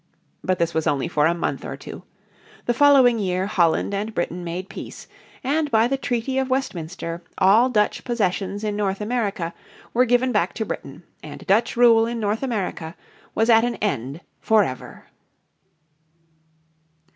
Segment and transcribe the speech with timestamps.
[0.43, 2.01] But this was only for a month or two.
[2.65, 5.07] The following year Holland and Britain made peace,
[5.43, 9.53] and by the Treaty of Westminster all Dutch possessions in North America
[9.93, 12.95] were given back to Britain, and Dutch rule in North America
[13.35, 15.05] was at an end for ever.